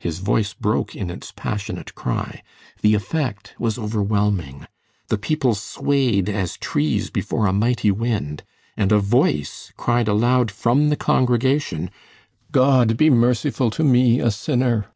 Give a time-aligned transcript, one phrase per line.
[0.00, 2.42] His voice broke in its passionate cry.
[2.82, 4.66] The effect was overwhelming.
[5.08, 8.42] The people swayed as trees before a mighty wind,
[8.76, 11.90] and a voice cried aloud from the congregation:
[12.50, 14.88] "God be merciful to me, a sinner!"